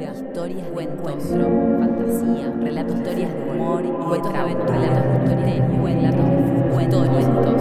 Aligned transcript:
historias, 0.00 0.66
cuentos, 0.72 1.24
fantasía, 1.80 2.52
relatos, 2.62 2.96
historias 2.96 3.34
de 3.34 3.50
humor 3.50 3.82
cuentos 4.08 4.32
de 4.32 4.38
de 4.38 4.54
relatos 5.86 6.24
de 6.24 7.18
cuentos, 7.18 7.58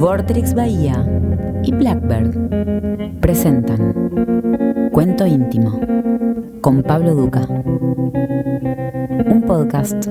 Vortrix 0.00 0.54
Bahía 0.54 1.06
y 1.62 1.72
Blackbird 1.72 3.20
presentan 3.20 4.90
Cuento 4.90 5.24
íntimo 5.24 5.80
con 6.60 6.82
Pablo 6.82 7.14
Duca. 7.14 7.46
Un 7.48 9.44
podcast. 9.46 10.08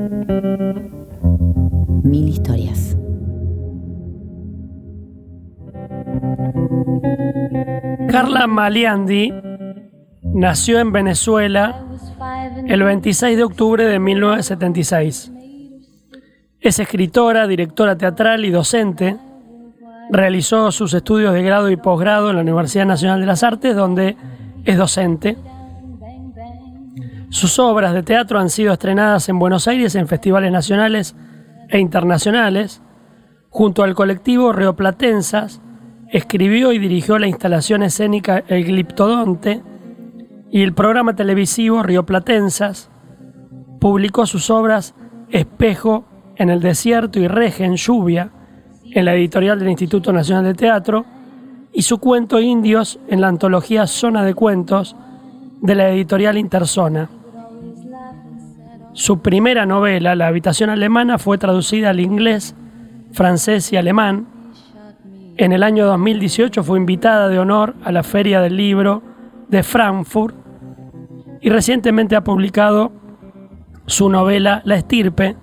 Mil 2.03 2.29
historias. 2.29 2.97
Carla 8.09 8.47
Maliandi 8.47 9.50
nació 10.33 10.79
en 10.79 10.91
Venezuela 10.91 11.83
el 12.67 12.83
26 12.83 13.37
de 13.37 13.43
octubre 13.43 13.85
de 13.85 13.99
1976. 13.99 15.31
Es 16.59 16.79
escritora, 16.79 17.47
directora 17.47 17.97
teatral 17.97 18.45
y 18.45 18.51
docente. 18.51 19.17
Realizó 20.11 20.71
sus 20.71 20.93
estudios 20.93 21.33
de 21.33 21.41
grado 21.41 21.69
y 21.69 21.77
posgrado 21.77 22.29
en 22.29 22.35
la 22.35 22.41
Universidad 22.41 22.85
Nacional 22.85 23.19
de 23.19 23.25
las 23.25 23.43
Artes, 23.43 23.75
donde 23.75 24.15
es 24.63 24.77
docente. 24.77 25.37
Sus 27.29 27.57
obras 27.59 27.93
de 27.93 28.03
teatro 28.03 28.39
han 28.39 28.49
sido 28.49 28.73
estrenadas 28.73 29.29
en 29.29 29.39
Buenos 29.39 29.67
Aires 29.67 29.95
en 29.95 30.07
festivales 30.07 30.51
nacionales 30.51 31.15
e 31.69 31.79
internacionales. 31.79 32.81
Junto 33.49 33.83
al 33.83 33.95
colectivo 33.95 34.53
Reoplatensas, 34.53 35.61
escribió 36.09 36.73
y 36.73 36.79
dirigió 36.79 37.17
la 37.17 37.27
instalación 37.27 37.83
escénica 37.83 38.43
El 38.47 38.65
Gliptodonte 38.65 39.63
y 40.51 40.63
el 40.63 40.73
programa 40.73 41.15
televisivo 41.15 41.81
Río 41.81 42.05
Platensas. 42.05 42.89
Publicó 43.79 44.25
sus 44.25 44.49
obras 44.49 44.93
Espejo 45.29 46.03
en 46.35 46.49
el 46.49 46.59
Desierto 46.59 47.19
y 47.19 47.27
Reje 47.27 47.63
en 47.63 47.77
Lluvia 47.77 48.31
en 48.91 49.05
la 49.05 49.15
editorial 49.15 49.57
del 49.57 49.69
Instituto 49.69 50.11
Nacional 50.11 50.43
de 50.43 50.53
Teatro 50.53 51.05
y 51.71 51.83
su 51.83 51.99
cuento 51.99 52.41
Indios 52.41 52.99
en 53.07 53.21
la 53.21 53.29
antología 53.29 53.87
Zona 53.87 54.25
de 54.25 54.33
Cuentos 54.33 54.95
de 55.61 55.75
la 55.75 55.89
editorial 55.89 56.37
Interzona. 56.37 57.09
Su 58.91 59.21
primera 59.21 59.65
novela, 59.65 60.15
La 60.15 60.27
habitación 60.27 60.69
alemana, 60.69 61.17
fue 61.17 61.37
traducida 61.37 61.91
al 61.91 62.01
inglés, 62.01 62.55
francés 63.13 63.71
y 63.71 63.77
alemán. 63.77 64.27
En 65.37 65.53
el 65.53 65.63
año 65.63 65.85
2018 65.85 66.61
fue 66.61 66.77
invitada 66.77 67.29
de 67.29 67.39
honor 67.39 67.75
a 67.85 67.93
la 67.93 68.03
Feria 68.03 68.41
del 68.41 68.57
Libro 68.57 69.01
de 69.47 69.63
Frankfurt 69.63 70.40
y 71.41 71.49
recientemente 71.49 72.15
ha 72.15 72.23
publicado 72.23 72.91
su 73.87 74.09
novela 74.09 74.61
La 74.63 74.75
estirpe 74.75 75.35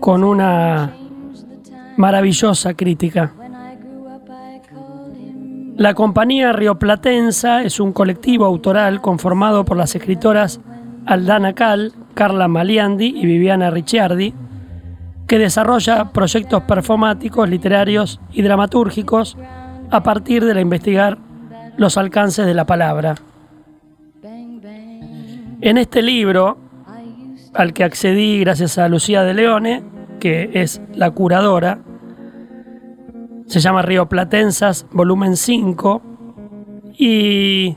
con 0.00 0.24
una 0.24 0.92
maravillosa 1.96 2.74
crítica. 2.74 3.32
La 5.76 5.94
compañía 5.94 6.52
Rioplatensa 6.52 7.62
es 7.62 7.80
un 7.80 7.92
colectivo 7.92 8.44
autoral 8.44 9.00
conformado 9.00 9.64
por 9.64 9.76
las 9.76 9.94
escritoras 9.94 10.60
Aldana 11.06 11.54
Cal, 11.54 11.92
Carla 12.14 12.46
Maliandi 12.46 13.14
y 13.16 13.24
Viviana 13.24 13.70
Ricciardi, 13.70 14.34
que 15.26 15.38
desarrolla 15.38 16.12
proyectos 16.12 16.62
performáticos, 16.64 17.48
literarios 17.48 18.20
y 18.32 18.42
dramatúrgicos 18.42 19.38
a 19.90 20.02
partir 20.02 20.44
de 20.44 20.54
la 20.54 20.60
investigar 20.60 21.18
los 21.76 21.96
alcances 21.96 22.44
de 22.44 22.54
la 22.54 22.66
palabra. 22.66 23.14
En 25.64 25.78
este 25.78 26.02
libro, 26.02 26.56
al 27.54 27.72
que 27.72 27.84
accedí 27.84 28.40
gracias 28.40 28.78
a 28.78 28.88
Lucía 28.88 29.22
de 29.22 29.32
Leone, 29.32 29.84
que 30.18 30.50
es 30.54 30.82
la 30.92 31.12
curadora, 31.12 31.78
se 33.46 33.60
llama 33.60 33.82
Río 33.82 34.08
Platensas, 34.08 34.88
volumen 34.90 35.36
5, 35.36 36.02
y 36.98 37.76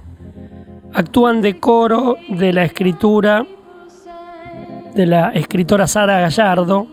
actúan 0.94 1.44
de 1.44 1.59
coro 1.59 2.16
de 2.28 2.53
la 2.53 2.66
escritura 2.66 3.45
de 4.95 5.06
la 5.06 5.29
escritora 5.29 5.85
Sara 5.85 6.22
Gallardo, 6.22 6.88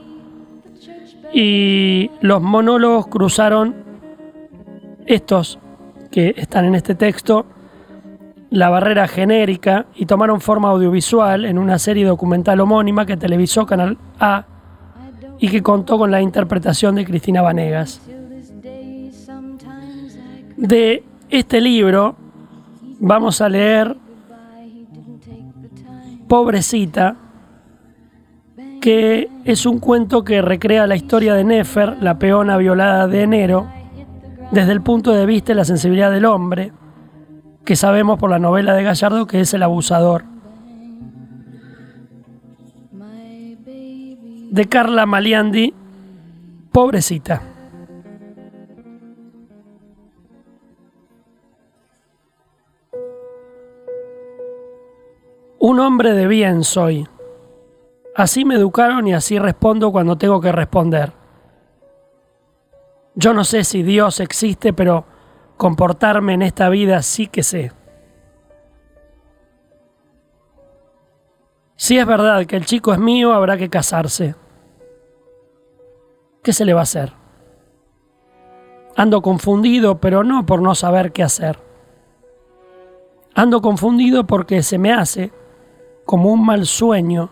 y 1.33 2.11
los 2.21 2.43
monólogos 2.43 3.07
cruzaron 3.07 3.77
estos 5.07 5.59
que 6.11 6.35
están 6.37 6.67
en 6.67 6.75
este 6.75 6.95
texto, 6.95 7.47
la 8.53 8.69
barrera 8.69 9.09
genérica 9.09 9.87
y 9.95 10.05
tomaron 10.05 10.43
forma 10.43 10.69
audiovisual 10.69 11.47
en 11.47 11.59
una 11.59 11.79
serie 11.79 12.05
documental 12.05 12.61
homónima 12.61 13.07
que 13.07 13.17
televisó 13.17 13.65
Canal 13.65 13.97
A 14.21 14.45
y 15.39 15.49
que 15.49 15.63
contó 15.63 15.97
con 15.97 16.11
la 16.11 16.21
interpretación 16.21 16.95
de 16.97 17.07
Cristina 17.07 17.41
Vanegas. 17.41 18.03
De 20.59 21.03
este 21.31 21.63
libro 21.63 22.15
vamos 23.01 23.41
a 23.41 23.49
leer 23.49 23.97
Pobrecita, 26.29 27.17
que 28.83 29.31
es 29.45 29.65
un 29.65 29.79
cuento 29.79 30.25
que 30.25 30.43
recrea 30.43 30.87
la 30.87 30.97
historia 30.97 31.33
de 31.35 31.45
Nefer, 31.45 32.03
la 32.03 32.19
peona 32.19 32.59
violada 32.59 33.07
de 33.07 33.23
enero, 33.23 33.67
desde 34.51 34.73
el 34.73 34.83
punto 34.83 35.13
de 35.13 35.25
vista 35.25 35.53
de 35.53 35.57
la 35.57 35.65
sensibilidad 35.65 36.11
del 36.11 36.27
hombre, 36.27 36.73
que 37.65 37.77
sabemos 37.77 38.19
por 38.19 38.31
la 38.31 38.39
novela 38.39 38.75
de 38.75 38.83
Gallardo 38.83 39.27
que 39.27 39.41
es 39.41 39.55
el 39.55 39.63
abusador. 39.63 40.25
De 44.51 44.67
Carla 44.69 45.07
Maliandi, 45.07 45.73
pobrecita. 46.71 47.43
Un 55.59 55.81
hombre 55.81 56.13
de 56.13 56.27
bien 56.27 56.65
soy. 56.65 57.07
Así 58.15 58.45
me 58.45 58.57
educaron 58.57 59.07
y 59.07 59.15
así 59.15 59.39
respondo 59.39 59.91
cuando 59.91 60.19
tengo 60.19 60.41
que 60.41 60.53
responder. 60.53 61.13
Yo 63.15 63.33
no 63.33 63.45
sé 63.45 63.65
si 63.65 63.83
Dios 63.83 64.21
existe, 64.21 64.73
pero 64.73 65.07
comportarme 65.57 66.35
en 66.35 66.43
esta 66.43 66.69
vida 66.69 67.03
sí 67.03 67.27
que 67.27 67.43
sé. 67.43 67.73
Si 71.77 71.99
es 71.99 72.07
verdad 72.07 72.47
que 72.47 72.57
el 72.57 72.65
chico 72.65 72.93
es 72.93 72.99
mío, 72.99 73.33
habrá 73.33 73.57
que 73.57 73.69
casarse. 73.69 74.37
¿Qué 76.43 76.53
se 76.53 76.65
le 76.65 76.75
va 76.75 76.81
a 76.81 76.85
hacer? 76.85 77.13
Ando 78.97 79.23
confundido, 79.23 79.99
pero 79.99 80.23
no 80.23 80.45
por 80.47 80.63
no 80.63 80.75
saber 80.75 81.13
qué 81.13 81.23
hacer. 81.23 81.59
Ando 83.35 83.63
confundido 83.63 84.27
porque 84.27 84.63
se 84.63 84.79
me 84.79 84.93
hace 84.93 85.33
como 86.05 86.31
un 86.31 86.45
mal 86.45 86.67
sueño, 86.67 87.31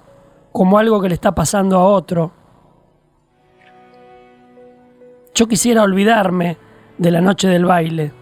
como 0.53 0.79
algo 0.79 1.01
que 1.01 1.09
le 1.09 1.15
está 1.15 1.35
pasando 1.35 1.77
a 1.79 1.85
otro. 1.85 2.33
Yo 5.35 5.47
quisiera 5.47 5.83
olvidarme 5.83 6.57
de 7.01 7.11
la 7.11 7.23
noche 7.23 7.49
del 7.49 7.65
baile, 7.65 8.13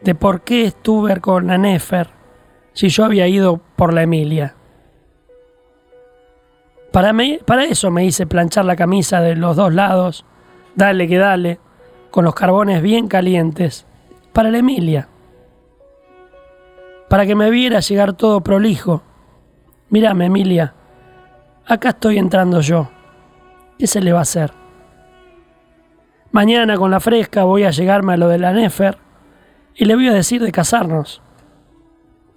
de 0.00 0.14
por 0.14 0.42
qué 0.42 0.64
estuve 0.64 1.20
con 1.20 1.48
la 1.48 1.58
Nefer 1.58 2.08
si 2.72 2.88
yo 2.88 3.04
había 3.04 3.26
ido 3.26 3.60
por 3.74 3.92
la 3.92 4.02
Emilia. 4.02 4.54
Para, 6.92 7.12
para 7.44 7.64
eso 7.64 7.90
me 7.90 8.04
hice 8.04 8.28
planchar 8.28 8.64
la 8.64 8.76
camisa 8.76 9.20
de 9.20 9.34
los 9.34 9.56
dos 9.56 9.74
lados, 9.74 10.24
dale 10.76 11.08
que 11.08 11.18
dale, 11.18 11.58
con 12.12 12.24
los 12.24 12.36
carbones 12.36 12.80
bien 12.80 13.08
calientes, 13.08 13.86
para 14.32 14.52
la 14.52 14.58
Emilia. 14.58 15.08
Para 17.08 17.26
que 17.26 17.34
me 17.34 17.50
viera 17.50 17.80
llegar 17.80 18.12
todo 18.12 18.40
prolijo. 18.40 19.02
Mírame, 19.88 20.26
Emilia, 20.26 20.74
acá 21.66 21.88
estoy 21.88 22.18
entrando 22.18 22.60
yo. 22.60 22.88
¿Qué 23.80 23.88
se 23.88 24.00
le 24.00 24.12
va 24.12 24.20
a 24.20 24.22
hacer? 24.22 24.63
Mañana 26.34 26.76
con 26.76 26.90
la 26.90 26.98
fresca 26.98 27.44
voy 27.44 27.62
a 27.62 27.70
llegarme 27.70 28.14
a 28.14 28.16
lo 28.16 28.26
de 28.26 28.40
la 28.40 28.52
Nefer 28.52 28.98
y 29.76 29.84
le 29.84 29.94
voy 29.94 30.08
a 30.08 30.12
decir 30.12 30.42
de 30.42 30.50
casarnos. 30.50 31.22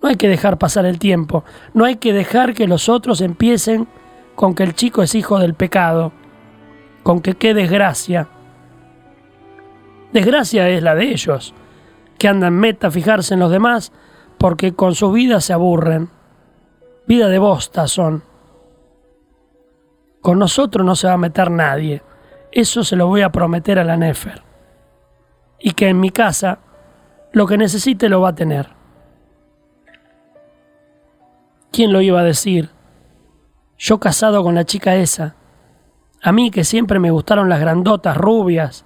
No 0.04 0.10
hay 0.10 0.18
que 0.18 0.30
dejar 0.30 0.60
pasar 0.60 0.86
el 0.86 1.00
tiempo, 1.00 1.44
no 1.74 1.84
hay 1.84 1.96
que 1.96 2.14
dejar 2.14 2.54
que 2.54 2.68
los 2.68 2.90
otros 2.90 3.22
empiecen 3.22 3.88
con 4.36 4.54
que 4.54 4.62
el 4.62 4.76
chico 4.76 5.02
es 5.02 5.16
hijo 5.16 5.40
del 5.40 5.56
pecado, 5.56 6.12
con 7.02 7.22
que 7.22 7.34
qué 7.34 7.56
desgracia. 7.56 8.28
Desgracia 10.14 10.70
es 10.70 10.84
la 10.84 10.94
de 10.94 11.06
ellos, 11.06 11.56
que 12.20 12.28
andan 12.28 12.54
meta 12.54 12.90
a 12.90 12.92
fijarse 12.92 13.34
en 13.34 13.40
los 13.40 13.50
demás 13.50 13.92
porque 14.38 14.76
con 14.76 14.94
su 14.94 15.12
vida 15.12 15.42
se 15.42 15.54
aburren. 15.54 16.12
Vida 17.08 17.30
de 17.30 17.40
bosta 17.40 17.88
son. 17.88 18.22
Con 20.22 20.38
nosotros 20.38 20.86
no 20.86 20.96
se 20.96 21.08
va 21.08 21.14
a 21.14 21.18
meter 21.18 21.50
nadie. 21.50 22.04
Eso 22.52 22.84
se 22.84 22.96
lo 22.96 23.08
voy 23.08 23.22
a 23.22 23.32
prometer 23.32 23.80
a 23.80 23.84
la 23.84 23.98
Nefer. 23.98 24.42
Y 25.60 25.72
que 25.72 25.90
en 25.90 26.00
mi 26.00 26.12
casa 26.12 26.60
lo 27.32 27.46
que 27.46 27.58
necesite 27.58 28.10
lo 28.10 28.22
va 28.22 28.30
a 28.30 28.36
tener. 28.36 28.70
¿Quién 31.72 31.94
lo 31.94 32.02
iba 32.02 32.20
a 32.20 32.24
decir? 32.24 32.70
Yo 33.78 34.00
casado 34.00 34.44
con 34.44 34.56
la 34.56 34.64
chica 34.64 34.96
esa. 34.96 35.36
A 36.24 36.32
mí 36.32 36.50
que 36.50 36.64
siempre 36.64 37.00
me 37.00 37.12
gustaron 37.12 37.50
las 37.50 37.60
grandotas 37.60 38.18
rubias, 38.18 38.86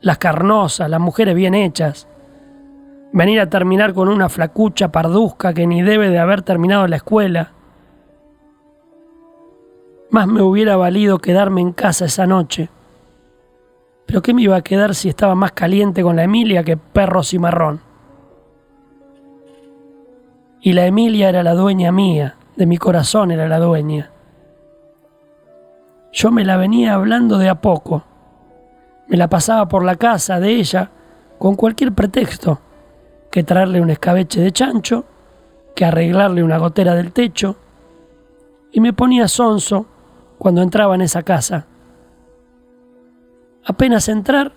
las 0.00 0.18
carnosas, 0.18 0.88
las 0.88 1.00
mujeres 1.00 1.34
bien 1.34 1.54
hechas. 1.54 2.08
Venir 3.12 3.40
a 3.40 3.50
terminar 3.50 3.92
con 3.92 4.08
una 4.08 4.30
flacucha 4.30 4.90
parduzca 4.90 5.52
que 5.52 5.66
ni 5.66 5.82
debe 5.82 6.08
de 6.08 6.18
haber 6.18 6.42
terminado 6.42 6.86
la 6.88 6.96
escuela. 6.96 7.52
Más 10.10 10.26
me 10.26 10.40
hubiera 10.40 10.76
valido 10.76 11.18
quedarme 11.18 11.60
en 11.60 11.72
casa 11.72 12.06
esa 12.06 12.26
noche. 12.26 12.70
Pero 14.06 14.22
¿qué 14.22 14.34
me 14.34 14.42
iba 14.42 14.56
a 14.56 14.62
quedar 14.62 14.94
si 14.94 15.08
estaba 15.08 15.34
más 15.34 15.52
caliente 15.52 16.02
con 16.02 16.16
la 16.16 16.24
Emilia 16.24 16.64
que 16.64 16.76
perro 16.76 17.22
cimarrón? 17.22 17.80
Y 20.60 20.72
la 20.72 20.86
Emilia 20.86 21.28
era 21.28 21.42
la 21.42 21.54
dueña 21.54 21.90
mía, 21.90 22.36
de 22.56 22.66
mi 22.66 22.76
corazón 22.76 23.30
era 23.30 23.48
la 23.48 23.58
dueña. 23.58 24.10
Yo 26.12 26.30
me 26.30 26.44
la 26.44 26.56
venía 26.56 26.94
hablando 26.94 27.38
de 27.38 27.48
a 27.48 27.60
poco. 27.60 28.04
Me 29.08 29.16
la 29.16 29.28
pasaba 29.28 29.66
por 29.66 29.84
la 29.84 29.96
casa 29.96 30.38
de 30.38 30.50
ella 30.50 30.90
con 31.38 31.56
cualquier 31.56 31.92
pretexto, 31.92 32.60
que 33.30 33.42
traerle 33.42 33.80
un 33.80 33.90
escabeche 33.90 34.40
de 34.40 34.52
chancho, 34.52 35.04
que 35.74 35.84
arreglarle 35.84 36.42
una 36.42 36.58
gotera 36.58 36.94
del 36.94 37.12
techo, 37.12 37.56
y 38.70 38.80
me 38.80 38.92
ponía 38.92 39.26
sonso 39.26 39.86
cuando 40.38 40.62
entraba 40.62 40.94
en 40.94 41.00
esa 41.00 41.22
casa. 41.22 41.66
Apenas 43.64 44.08
entrar, 44.08 44.52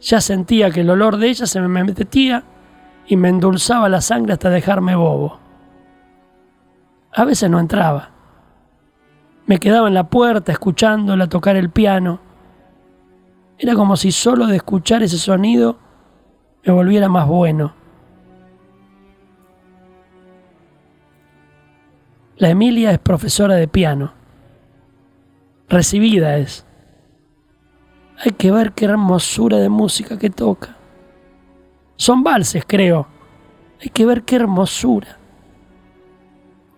ya 0.00 0.20
sentía 0.20 0.70
que 0.70 0.80
el 0.80 0.90
olor 0.90 1.16
de 1.16 1.28
ella 1.28 1.46
se 1.46 1.60
me 1.60 1.84
metía 1.84 2.44
y 3.06 3.16
me 3.16 3.28
endulzaba 3.28 3.88
la 3.88 4.00
sangre 4.00 4.32
hasta 4.32 4.50
dejarme 4.50 4.96
bobo. 4.96 5.38
A 7.12 7.24
veces 7.24 7.48
no 7.50 7.60
entraba. 7.60 8.10
Me 9.46 9.58
quedaba 9.58 9.88
en 9.88 9.94
la 9.94 10.08
puerta 10.08 10.50
escuchándola 10.52 11.28
tocar 11.28 11.56
el 11.56 11.70
piano. 11.70 12.20
Era 13.58 13.74
como 13.74 13.96
si 13.96 14.10
solo 14.10 14.46
de 14.46 14.56
escuchar 14.56 15.02
ese 15.02 15.18
sonido 15.18 15.78
me 16.64 16.72
volviera 16.72 17.08
más 17.08 17.26
bueno. 17.26 17.74
La 22.36 22.48
Emilia 22.48 22.90
es 22.92 22.98
profesora 22.98 23.54
de 23.54 23.68
piano. 23.68 24.14
Recibida 25.68 26.38
es. 26.38 26.66
Hay 28.24 28.30
que 28.30 28.52
ver 28.52 28.70
qué 28.70 28.84
hermosura 28.84 29.56
de 29.56 29.68
música 29.68 30.16
que 30.16 30.30
toca. 30.30 30.76
Son 31.96 32.22
valses, 32.22 32.64
creo. 32.64 33.08
Hay 33.80 33.88
que 33.88 34.06
ver 34.06 34.22
qué 34.22 34.36
hermosura. 34.36 35.18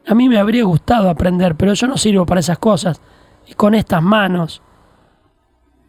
A 0.06 0.14
mí 0.14 0.26
me 0.30 0.38
habría 0.38 0.64
gustado 0.64 1.10
aprender, 1.10 1.54
pero 1.54 1.74
yo 1.74 1.86
no 1.86 1.98
sirvo 1.98 2.24
para 2.24 2.40
esas 2.40 2.58
cosas. 2.58 2.98
Y 3.46 3.52
con 3.52 3.74
estas 3.74 4.02
manos, 4.02 4.62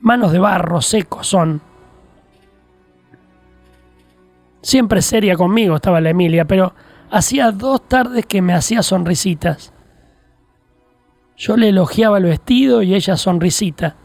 manos 0.02 0.34
de 0.34 0.40
barro 0.40 0.82
seco 0.82 1.24
son. 1.24 1.62
Siempre 4.62 5.02
seria 5.02 5.38
conmigo 5.38 5.78
estaba 5.78 6.02
la 6.02 6.10
Emilia, 6.10 6.44
pero 6.44 6.74
hacía 7.10 7.52
dos 7.52 7.88
tardes 7.88 8.26
que 8.26 8.42
me 8.42 8.54
hacía 8.54 8.84
sonrisitas. 8.84 9.72
Yo 11.38 11.56
le 11.56 11.70
elogiaba 11.70 12.18
el 12.18 12.26
vestido 12.26 12.82
y 12.82 12.94
ella 12.94 13.16
sonrisita. 13.16 13.96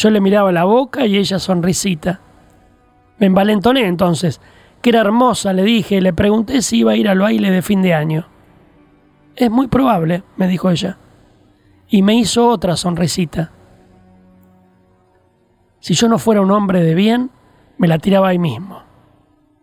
Yo 0.00 0.08
le 0.08 0.22
miraba 0.22 0.50
la 0.50 0.64
boca 0.64 1.04
y 1.04 1.18
ella 1.18 1.38
sonrisita. 1.38 2.20
Me 3.18 3.26
envalentoné 3.26 3.86
entonces, 3.86 4.40
que 4.80 4.88
era 4.88 5.02
hermosa, 5.02 5.52
le 5.52 5.62
dije, 5.62 6.00
le 6.00 6.14
pregunté 6.14 6.62
si 6.62 6.78
iba 6.78 6.92
a 6.92 6.96
ir 6.96 7.06
al 7.06 7.18
baile 7.18 7.50
de 7.50 7.60
fin 7.60 7.82
de 7.82 7.92
año. 7.92 8.26
Es 9.36 9.50
muy 9.50 9.68
probable, 9.68 10.22
me 10.38 10.48
dijo 10.48 10.70
ella. 10.70 10.96
Y 11.86 12.00
me 12.00 12.14
hizo 12.14 12.48
otra 12.48 12.78
sonrisita. 12.78 13.50
Si 15.80 15.92
yo 15.92 16.08
no 16.08 16.18
fuera 16.18 16.40
un 16.40 16.50
hombre 16.50 16.82
de 16.82 16.94
bien, 16.94 17.30
me 17.76 17.86
la 17.86 17.98
tiraba 17.98 18.28
ahí 18.28 18.38
mismo. 18.38 18.82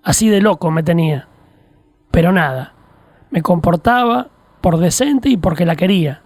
Así 0.03 0.29
de 0.29 0.39
loco 0.39 0.69
me 0.69 0.83
tenía. 0.83 1.27
Pero 2.11 2.31
nada, 2.31 2.75
me 3.31 3.41
comportaba 3.41 4.27
por 4.61 4.77
decente 4.77 5.29
y 5.29 5.37
porque 5.37 5.65
la 5.65 5.75
quería. 5.75 6.21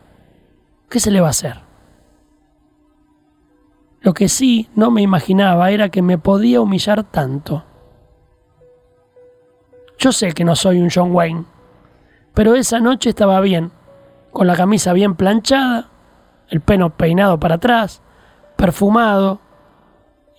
¿Qué 0.90 1.00
se 1.00 1.12
le 1.12 1.22
va 1.22 1.28
a 1.28 1.30
hacer? 1.30 1.71
Lo 4.02 4.16
que 4.16 4.30
sí 4.30 4.68
no 4.76 4.90
me 4.90 5.04
imaginaba 5.04 5.70
era 5.70 5.90
que 5.90 6.02
me 6.02 6.18
podía 6.18 6.60
humillar 6.60 7.04
tanto. 7.04 7.64
Yo 10.00 10.12
sé 10.12 10.32
que 10.34 10.44
no 10.44 10.56
soy 10.56 10.80
un 10.82 10.90
John 10.94 11.12
Wayne, 11.14 11.46
pero 12.34 12.56
esa 12.56 12.80
noche 12.80 13.10
estaba 13.10 13.40
bien, 13.42 13.72
con 14.32 14.48
la 14.48 14.56
camisa 14.56 14.94
bien 14.94 15.14
planchada, 15.14 15.90
el 16.50 16.62
pelo 16.62 16.90
peinado 16.90 17.40
para 17.40 17.56
atrás, 17.56 18.02
perfumado, 18.56 19.40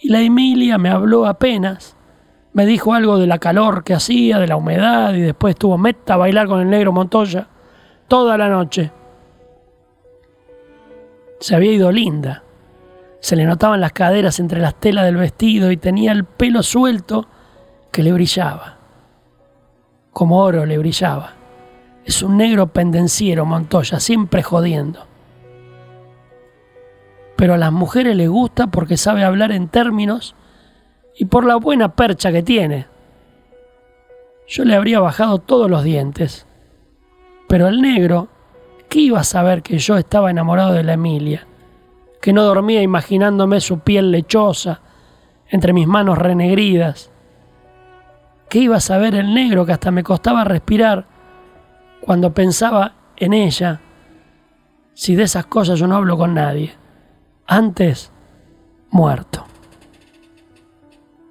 y 0.00 0.08
la 0.08 0.20
Emilia 0.20 0.76
me 0.78 0.88
habló 0.88 1.26
apenas. 1.26 1.96
Me 2.52 2.66
dijo 2.66 2.92
algo 2.92 3.18
de 3.18 3.28
la 3.28 3.38
calor 3.38 3.84
que 3.84 3.94
hacía, 3.94 4.40
de 4.40 4.48
la 4.48 4.56
humedad, 4.56 5.14
y 5.14 5.20
después 5.20 5.54
estuvo 5.54 5.78
meta 5.78 6.14
a 6.14 6.16
bailar 6.16 6.48
con 6.48 6.60
el 6.60 6.68
negro 6.68 6.92
Montoya 6.92 7.46
toda 8.08 8.36
la 8.36 8.48
noche. 8.48 8.90
Se 11.38 11.54
había 11.54 11.72
ido 11.72 11.92
linda. 11.92 12.41
Se 13.22 13.36
le 13.36 13.44
notaban 13.44 13.80
las 13.80 13.92
caderas 13.92 14.40
entre 14.40 14.60
las 14.60 14.74
telas 14.74 15.04
del 15.04 15.16
vestido 15.16 15.70
y 15.70 15.76
tenía 15.76 16.10
el 16.10 16.24
pelo 16.24 16.64
suelto 16.64 17.28
que 17.92 18.02
le 18.02 18.12
brillaba. 18.12 18.78
Como 20.12 20.40
oro 20.40 20.66
le 20.66 20.76
brillaba. 20.76 21.34
Es 22.04 22.20
un 22.24 22.36
negro 22.36 22.66
pendenciero, 22.66 23.46
Montoya, 23.46 24.00
siempre 24.00 24.42
jodiendo. 24.42 25.06
Pero 27.36 27.54
a 27.54 27.58
las 27.58 27.70
mujeres 27.70 28.16
le 28.16 28.26
gusta 28.26 28.66
porque 28.66 28.96
sabe 28.96 29.22
hablar 29.22 29.52
en 29.52 29.68
términos 29.68 30.34
y 31.16 31.26
por 31.26 31.44
la 31.44 31.54
buena 31.54 31.94
percha 31.94 32.32
que 32.32 32.42
tiene. 32.42 32.88
Yo 34.48 34.64
le 34.64 34.74
habría 34.74 34.98
bajado 34.98 35.38
todos 35.38 35.70
los 35.70 35.84
dientes. 35.84 36.44
Pero 37.46 37.68
el 37.68 37.82
negro, 37.82 38.26
¿qué 38.88 38.98
iba 38.98 39.20
a 39.20 39.24
saber 39.24 39.62
que 39.62 39.78
yo 39.78 39.96
estaba 39.96 40.28
enamorado 40.32 40.72
de 40.72 40.82
la 40.82 40.94
Emilia? 40.94 41.46
Que 42.22 42.32
no 42.32 42.44
dormía 42.44 42.80
imaginándome 42.82 43.60
su 43.60 43.80
piel 43.80 44.12
lechosa 44.12 44.80
entre 45.48 45.72
mis 45.72 45.88
manos 45.88 46.16
renegridas. 46.16 47.10
¿Qué 48.48 48.60
iba 48.60 48.76
a 48.76 48.80
saber 48.80 49.16
el 49.16 49.34
negro 49.34 49.66
que 49.66 49.72
hasta 49.72 49.90
me 49.90 50.04
costaba 50.04 50.44
respirar 50.44 51.04
cuando 52.00 52.32
pensaba 52.32 52.94
en 53.16 53.32
ella? 53.32 53.80
Si 54.94 55.16
de 55.16 55.24
esas 55.24 55.46
cosas 55.46 55.80
yo 55.80 55.88
no 55.88 55.96
hablo 55.96 56.16
con 56.16 56.34
nadie. 56.34 56.72
Antes, 57.44 58.12
muerto. 58.90 59.44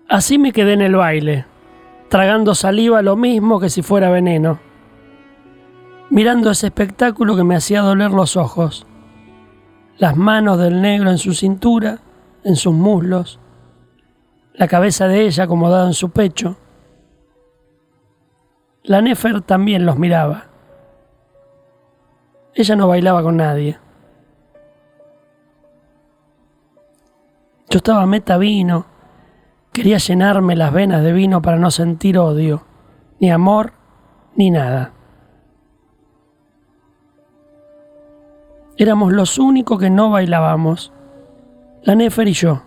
Así 0.10 0.38
me 0.38 0.52
quedé 0.52 0.74
en 0.74 0.82
el 0.82 0.98
baile, 0.98 1.46
tragando 2.10 2.54
saliva 2.54 3.02
lo 3.02 3.16
mismo 3.16 3.62
que 3.62 3.70
si 3.70 3.82
fuera 3.82 4.10
veneno, 4.10 4.60
mirando 6.10 6.52
ese 6.52 6.68
espectáculo 6.68 7.38
que 7.38 7.46
me 7.46 7.56
hacía 7.56 7.80
doler 7.80 8.12
los 8.12 8.36
ojos 8.36 8.86
las 10.02 10.18
manos 10.18 10.58
del 10.58 10.82
negro 10.82 11.12
en 11.12 11.20
su 11.20 11.36
cintura, 11.36 12.00
en 12.44 12.56
sus 12.56 12.74
muslos, 12.74 13.40
la 14.56 14.68
cabeza 14.68 15.08
de 15.08 15.28
ella 15.28 15.44
acomodada 15.44 15.86
en 15.86 15.94
su 15.94 16.10
pecho. 16.10 16.58
La 18.82 19.00
Nefer 19.04 19.42
también 19.42 19.86
los 19.86 20.00
miraba. 20.00 20.46
Ella 22.56 22.76
no 22.76 22.88
bailaba 22.88 23.22
con 23.22 23.38
nadie. 23.38 23.78
Yo 27.70 27.78
estaba 27.78 28.04
meta 28.08 28.40
vino, 28.40 28.88
quería 29.72 30.00
llenarme 30.00 30.56
las 30.56 30.74
venas 30.74 31.04
de 31.04 31.14
vino 31.14 31.44
para 31.44 31.58
no 31.58 31.70
sentir 31.70 32.18
odio, 32.18 32.66
ni 33.20 33.30
amor, 33.30 33.74
ni 34.36 34.50
nada. 34.50 34.94
Éramos 38.82 39.14
los 39.14 39.38
únicos 39.38 39.80
que 39.80 39.92
no 39.92 40.10
bailábamos, 40.10 40.92
la 41.84 41.94
Nefer 41.94 42.28
y 42.28 42.34
yo. 42.34 42.64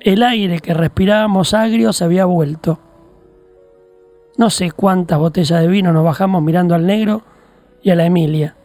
El 0.00 0.24
aire 0.24 0.58
que 0.58 0.74
respirábamos 0.74 1.54
agrio 1.54 1.92
se 1.92 2.02
había 2.02 2.24
vuelto. 2.24 2.80
No 4.36 4.50
sé 4.50 4.72
cuántas 4.72 5.20
botellas 5.20 5.60
de 5.60 5.68
vino 5.68 5.92
nos 5.92 6.02
bajamos 6.02 6.42
mirando 6.42 6.74
al 6.74 6.84
negro 6.84 7.22
y 7.80 7.90
a 7.90 7.94
la 7.94 8.06
Emilia. 8.06 8.56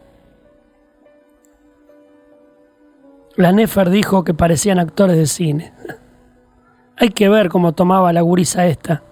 La 3.36 3.52
Nefer 3.52 3.88
dijo 3.88 4.24
que 4.24 4.34
parecían 4.34 4.80
actores 4.80 5.16
de 5.16 5.26
cine. 5.26 5.72
Hay 6.96 7.10
que 7.10 7.28
ver 7.28 7.48
cómo 7.48 7.74
tomaba 7.74 8.12
la 8.12 8.22
gurisa 8.22 8.66
esta. 8.66 9.04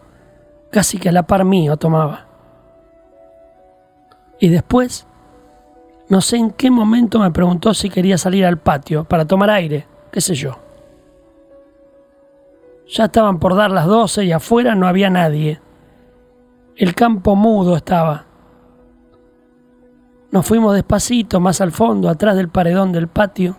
Casi 0.73 0.99
que 0.99 1.11
a 1.11 1.13
la 1.13 1.23
par 1.23 1.45
mío 1.45 1.77
tomaba. 1.77 2.27
Y 4.41 4.49
después 4.49 5.08
no 6.09 6.21
sé 6.21 6.37
en 6.39 6.51
qué 6.51 6.71
momento 6.71 7.19
me 7.19 7.31
preguntó 7.31 7.75
si 7.75 7.91
quería 7.91 8.17
salir 8.17 8.47
al 8.47 8.59
patio 8.59 9.05
para 9.05 9.27
tomar 9.27 9.51
aire, 9.51 9.87
qué 10.11 10.21
sé 10.21 10.35
yo. 10.35 10.59
Ya 12.89 13.05
estaban 13.05 13.39
por 13.39 13.55
dar 13.55 13.71
las 13.71 13.87
doce 13.87 14.25
y 14.25 14.33
afuera 14.33 14.75
no 14.75 14.89
había 14.89 15.11
nadie. 15.11 15.61
El 16.77 16.95
campo 16.95 17.37
mudo 17.37 17.77
estaba. 17.77 18.25
Nos 20.31 20.47
fuimos 20.47 20.75
despacito, 20.75 21.41
más 21.41 21.61
al 21.61 21.73
fondo, 21.73 22.09
atrás 22.09 22.37
del 22.37 22.49
paredón 22.49 22.93
del 22.93 23.09
patio. 23.09 23.57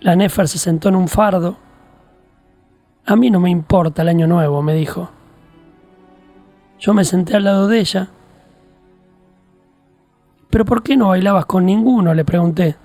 La 0.00 0.16
Nefer 0.16 0.48
se 0.48 0.58
sentó 0.58 0.88
en 0.88 0.96
un 0.96 1.06
fardo. 1.06 1.56
A 3.06 3.14
mí 3.14 3.30
no 3.30 3.38
me 3.38 3.50
importa 3.50 4.02
el 4.02 4.08
año 4.08 4.26
nuevo, 4.26 4.62
me 4.62 4.74
dijo. 4.74 5.10
Yo 6.80 6.94
me 6.94 7.04
senté 7.04 7.36
al 7.36 7.44
lado 7.44 7.68
de 7.68 7.78
ella. 7.78 8.08
¿Pero 10.52 10.66
por 10.66 10.82
qué 10.82 10.98
no 10.98 11.08
bailabas 11.08 11.46
con 11.46 11.64
ninguno? 11.64 12.12
le 12.12 12.26
pregunté. 12.26 12.76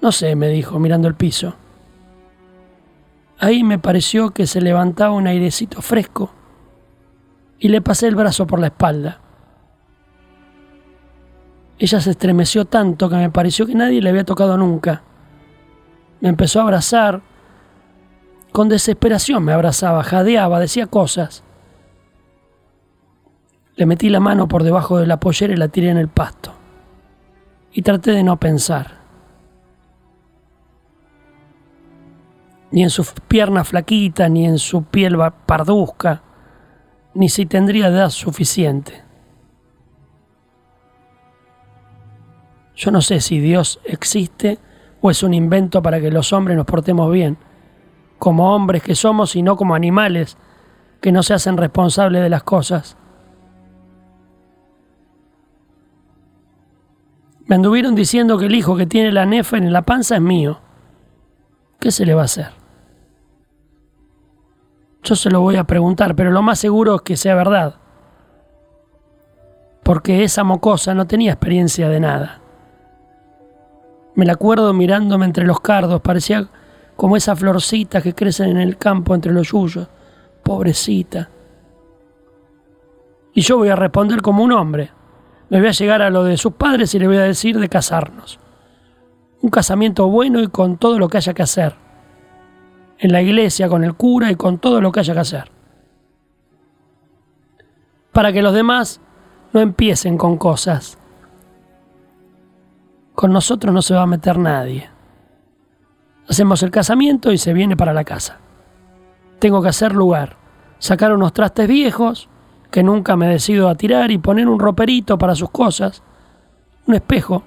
No 0.00 0.12
sé, 0.12 0.36
me 0.36 0.46
dijo, 0.46 0.78
mirando 0.78 1.08
el 1.08 1.16
piso. 1.16 1.56
Ahí 3.40 3.64
me 3.64 3.80
pareció 3.80 4.30
que 4.30 4.46
se 4.46 4.60
levantaba 4.60 5.12
un 5.12 5.26
airecito 5.26 5.82
fresco 5.82 6.30
y 7.58 7.70
le 7.70 7.80
pasé 7.82 8.06
el 8.06 8.14
brazo 8.14 8.46
por 8.46 8.60
la 8.60 8.68
espalda. 8.68 9.18
Ella 11.76 12.00
se 12.00 12.12
estremeció 12.12 12.66
tanto 12.66 13.08
que 13.08 13.16
me 13.16 13.30
pareció 13.30 13.66
que 13.66 13.74
nadie 13.74 14.00
le 14.00 14.10
había 14.10 14.22
tocado 14.22 14.56
nunca. 14.56 15.02
Me 16.20 16.28
empezó 16.28 16.60
a 16.60 16.62
abrazar. 16.62 17.20
Con 18.52 18.68
desesperación 18.68 19.42
me 19.42 19.52
abrazaba, 19.52 20.04
jadeaba, 20.04 20.60
decía 20.60 20.86
cosas. 20.86 21.42
Le 23.74 23.86
metí 23.86 24.08
la 24.08 24.20
mano 24.20 24.46
por 24.46 24.62
debajo 24.62 24.98
de 24.98 25.08
la 25.08 25.18
pollera 25.18 25.52
y 25.52 25.56
la 25.56 25.66
tiré 25.66 25.88
en 25.88 25.98
el 25.98 26.06
pasto. 26.06 26.61
Y 27.72 27.82
traté 27.82 28.12
de 28.12 28.22
no 28.22 28.38
pensar. 28.38 29.00
Ni 32.70 32.82
en 32.82 32.90
sus 32.90 33.12
piernas 33.28 33.68
flaquitas, 33.68 34.30
ni 34.30 34.46
en 34.46 34.58
su 34.58 34.84
piel 34.84 35.16
parduzca, 35.46 36.22
ni 37.14 37.28
si 37.28 37.46
tendría 37.46 37.88
edad 37.88 38.10
suficiente. 38.10 39.02
Yo 42.74 42.90
no 42.90 43.02
sé 43.02 43.20
si 43.20 43.38
Dios 43.38 43.80
existe 43.84 44.58
o 45.00 45.10
es 45.10 45.22
un 45.22 45.34
invento 45.34 45.82
para 45.82 46.00
que 46.00 46.10
los 46.10 46.32
hombres 46.32 46.56
nos 46.56 46.66
portemos 46.66 47.12
bien, 47.12 47.36
como 48.18 48.54
hombres 48.54 48.82
que 48.82 48.94
somos 48.94 49.36
y 49.36 49.42
no 49.42 49.56
como 49.56 49.74
animales 49.74 50.36
que 51.00 51.12
no 51.12 51.22
se 51.22 51.34
hacen 51.34 51.56
responsables 51.56 52.22
de 52.22 52.30
las 52.30 52.44
cosas. 52.44 52.96
Me 57.46 57.56
anduvieron 57.56 57.94
diciendo 57.94 58.38
que 58.38 58.46
el 58.46 58.54
hijo 58.54 58.76
que 58.76 58.86
tiene 58.86 59.12
la 59.12 59.26
nefa 59.26 59.56
en 59.56 59.72
la 59.72 59.82
panza 59.82 60.16
es 60.16 60.22
mío. 60.22 60.60
¿Qué 61.80 61.90
se 61.90 62.06
le 62.06 62.14
va 62.14 62.22
a 62.22 62.26
hacer? 62.26 62.50
Yo 65.02 65.16
se 65.16 65.30
lo 65.30 65.40
voy 65.40 65.56
a 65.56 65.64
preguntar, 65.64 66.14
pero 66.14 66.30
lo 66.30 66.42
más 66.42 66.60
seguro 66.60 66.96
es 66.96 67.02
que 67.02 67.16
sea 67.16 67.34
verdad. 67.34 67.74
Porque 69.82 70.22
esa 70.22 70.44
mocosa 70.44 70.94
no 70.94 71.06
tenía 71.06 71.32
experiencia 71.32 71.88
de 71.88 71.98
nada. 71.98 72.40
Me 74.14 74.24
la 74.24 74.34
acuerdo 74.34 74.72
mirándome 74.72 75.24
entre 75.24 75.44
los 75.44 75.60
cardos, 75.60 76.00
parecía 76.00 76.48
como 76.94 77.16
esas 77.16 77.38
florcitas 77.38 78.02
que 78.02 78.14
crecen 78.14 78.50
en 78.50 78.58
el 78.58 78.76
campo 78.76 79.14
entre 79.14 79.32
los 79.32 79.50
yuyos. 79.50 79.88
Pobrecita. 80.44 81.28
Y 83.34 83.40
yo 83.40 83.56
voy 83.56 83.70
a 83.70 83.76
responder 83.76 84.22
como 84.22 84.44
un 84.44 84.52
hombre. 84.52 84.90
Me 85.52 85.60
voy 85.60 85.68
a 85.68 85.72
llegar 85.72 86.02
a 86.02 86.10
lo 86.10 86.24
de 86.24 86.36
sus 86.36 86.54
padres 86.54 86.92
y 86.96 86.98
le 86.98 87.06
voy 87.06 87.18
a 87.18 87.22
decir 87.22 87.60
de 87.60 87.68
casarnos. 87.68 88.40
Un 89.40 89.50
casamiento 89.50 90.08
bueno 90.08 90.40
y 90.40 90.48
con 90.48 90.78
todo 90.78 90.98
lo 90.98 91.08
que 91.08 91.18
haya 91.18 91.34
que 91.34 91.42
hacer. 91.42 91.76
En 92.98 93.12
la 93.12 93.22
iglesia, 93.22 93.68
con 93.68 93.84
el 93.84 93.94
cura 93.94 94.32
y 94.32 94.34
con 94.34 94.58
todo 94.58 94.80
lo 94.80 94.90
que 94.90 95.00
haya 95.00 95.14
que 95.14 95.20
hacer. 95.20 95.52
Para 98.10 98.32
que 98.32 98.42
los 98.42 98.54
demás 98.54 99.00
no 99.52 99.60
empiecen 99.60 100.18
con 100.18 100.38
cosas 100.38 100.98
con 103.14 103.32
nosotros 103.32 103.72
no 103.72 103.82
se 103.82 103.94
va 103.94 104.02
a 104.02 104.06
meter 104.06 104.38
nadie. 104.38 104.90
Hacemos 106.28 106.62
el 106.62 106.70
casamiento 106.70 107.30
y 107.30 107.38
se 107.38 107.52
viene 107.52 107.76
para 107.76 107.92
la 107.92 108.04
casa. 108.04 108.38
Tengo 109.38 109.62
que 109.62 109.68
hacer 109.68 109.92
lugar, 109.92 110.36
sacar 110.78 111.12
unos 111.12 111.32
trastes 111.32 111.68
viejos 111.68 112.28
que 112.72 112.82
nunca 112.82 113.14
me 113.14 113.28
decido 113.28 113.68
a 113.68 113.76
tirar 113.76 114.10
y 114.10 114.18
poner 114.18 114.48
un 114.48 114.58
roperito 114.58 115.16
para 115.18 115.36
sus 115.36 115.50
cosas, 115.50 116.02
un 116.86 116.94
espejo, 116.94 117.44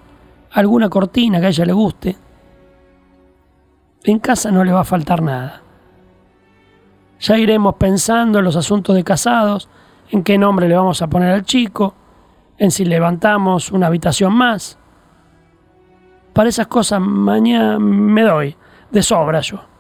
alguna 0.52 0.88
cortina 0.88 1.42
que 1.42 1.48
a 1.48 1.50
ella 1.50 1.66
le 1.66 1.74
guste. 1.74 2.16
En 4.06 4.20
casa 4.20 4.52
no 4.52 4.64
le 4.64 4.72
va 4.72 4.82
a 4.82 4.86
faltar 4.86 5.22
nada. 5.22 5.62
Ya 7.20 7.38
iremos 7.38 7.76
pensando 7.76 8.40
en 8.40 8.46
los 8.46 8.56
asuntos 8.56 8.96
de 8.96 9.04
casados, 9.04 9.68
en 10.12 10.24
qué 10.24 10.38
nombre 10.38 10.70
le 10.70 10.76
vamos 10.76 11.02
a 11.02 11.08
poner 11.08 11.32
al 11.32 11.44
chico, 11.44 11.96
en 12.58 12.70
si 12.70 12.86
levantamos 12.86 13.72
una 13.72 13.88
habitación 13.88 14.34
más, 14.34 14.78
para 16.34 16.50
esas 16.50 16.68
cosas 16.68 17.02
mañana 17.02 17.80
me 17.80 18.22
doy, 18.22 18.56
de 18.92 19.02
sobra 19.02 19.40
yo. 19.40 19.75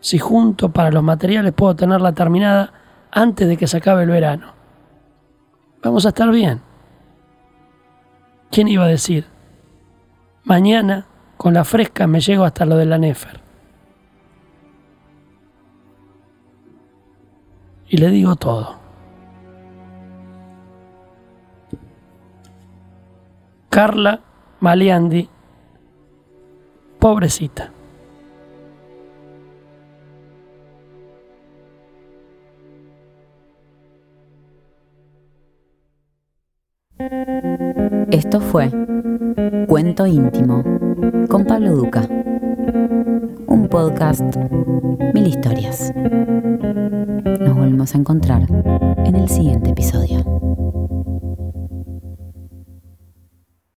Si 0.00 0.18
junto 0.18 0.70
para 0.70 0.90
los 0.90 1.02
materiales 1.02 1.52
puedo 1.52 1.74
tenerla 1.74 2.12
terminada 2.12 2.72
antes 3.10 3.48
de 3.48 3.56
que 3.56 3.66
se 3.66 3.78
acabe 3.78 4.04
el 4.04 4.10
verano. 4.10 4.52
Vamos 5.82 6.04
a 6.06 6.08
estar 6.08 6.30
bien. 6.30 6.60
¿Quién 8.50 8.68
iba 8.68 8.84
a 8.84 8.88
decir? 8.88 9.26
Mañana, 10.44 11.06
con 11.36 11.54
la 11.54 11.64
fresca, 11.64 12.06
me 12.06 12.20
llego 12.20 12.44
hasta 12.44 12.64
lo 12.64 12.76
de 12.76 12.86
la 12.86 12.98
Nefer. 12.98 13.40
Y 17.88 17.96
le 17.98 18.10
digo 18.10 18.36
todo. 18.36 18.76
Carla 23.68 24.20
Maliandi, 24.60 25.28
pobrecita. 26.98 27.75
Esto 38.16 38.40
fue 38.40 38.70
Cuento 39.68 40.06
íntimo 40.06 40.64
con 41.28 41.44
Pablo 41.44 41.76
Duca. 41.76 42.08
Un 43.46 43.68
podcast, 43.70 44.22
mil 45.12 45.26
historias. 45.26 45.92
Nos 45.94 47.54
volvemos 47.54 47.94
a 47.94 47.98
encontrar 47.98 48.46
en 49.04 49.16
el 49.16 49.28
siguiente 49.28 49.68
episodio. 49.68 50.24